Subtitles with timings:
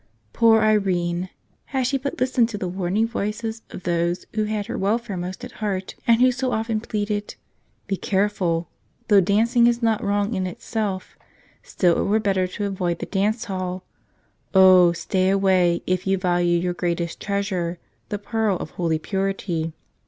[0.33, 1.29] Poor Irene!
[1.65, 5.45] Had she but listened to the warning voices of those who had her welfare most
[5.45, 7.35] at heart and who so often pleaded,
[7.85, 8.67] "Be careful;
[9.09, 11.15] though dancing is not wrong in itself,
[11.61, 13.83] still it were better to avoid the dance hall.
[14.55, 17.77] Oh, stay away, if you value your greatest treasure,
[18.09, 19.71] the pearl of holy purity.